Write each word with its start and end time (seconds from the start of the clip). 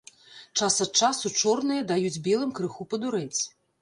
Час 0.61 0.77
ад 0.85 0.91
часу 1.01 1.31
чорныя 1.41 1.85
даюць 1.91 2.23
белым 2.29 2.57
крыху 2.61 2.89
падурэць. 2.95 3.41